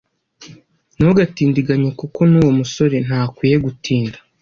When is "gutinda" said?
3.65-4.17